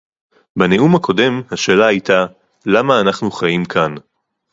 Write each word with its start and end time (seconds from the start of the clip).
בנאום 0.59 0.95
הקודם 0.95 1.41
השאלה 1.51 1.87
היתה: 1.87 2.25
למה 2.65 3.01
אנחנו 3.01 3.31
חיים 3.31 3.65
כאן 3.65 3.95